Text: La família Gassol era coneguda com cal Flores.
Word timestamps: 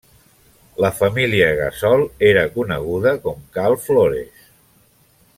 La 0.83 0.89
família 0.99 1.49
Gassol 1.59 2.05
era 2.29 2.45
coneguda 2.55 3.13
com 3.27 3.43
cal 3.59 3.77
Flores. 3.87 4.49